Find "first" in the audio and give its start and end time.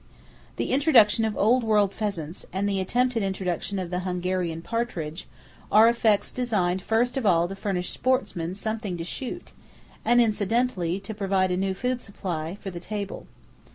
6.81-7.17